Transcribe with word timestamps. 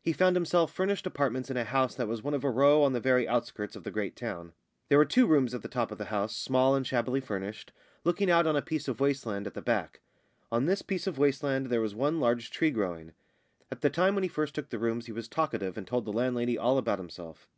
He 0.00 0.12
found 0.12 0.36
himself 0.36 0.70
furnished 0.72 1.04
apartments 1.04 1.50
in 1.50 1.56
a 1.56 1.64
house 1.64 1.96
that 1.96 2.06
was 2.06 2.22
one 2.22 2.32
of 2.32 2.44
a 2.44 2.48
row 2.48 2.84
on 2.84 2.92
the 2.92 3.00
very 3.00 3.26
outskirts 3.26 3.74
of 3.74 3.82
the 3.82 3.90
great 3.90 4.14
town. 4.14 4.52
They 4.88 4.94
were 4.94 5.04
two 5.04 5.26
rooms 5.26 5.52
at 5.52 5.62
the 5.62 5.68
top 5.68 5.90
of 5.90 5.98
the 5.98 6.04
house, 6.14 6.36
small 6.36 6.76
and 6.76 6.86
shabbily 6.86 7.20
furnished, 7.20 7.72
looking 8.04 8.30
out 8.30 8.46
on 8.46 8.54
a 8.54 8.62
piece 8.62 8.86
of 8.86 9.00
waste 9.00 9.26
land 9.26 9.48
at 9.48 9.54
the 9.54 9.60
back. 9.60 9.98
On 10.52 10.66
this 10.66 10.82
piece 10.82 11.08
of 11.08 11.18
waste 11.18 11.42
land 11.42 11.70
there 11.70 11.80
was 11.80 11.92
one 11.92 12.20
large 12.20 12.52
tree 12.52 12.70
growing. 12.70 13.14
At 13.68 13.80
the 13.80 13.90
time 13.90 14.14
when 14.14 14.22
he 14.22 14.28
first 14.28 14.54
took 14.54 14.68
the 14.68 14.78
rooms 14.78 15.06
he 15.06 15.12
was 15.12 15.26
talkative 15.26 15.76
and 15.76 15.88
told 15.88 16.04
the 16.04 16.12
landlady 16.12 16.56
all 16.56 16.78
about 16.78 17.00
himself. 17.00 17.48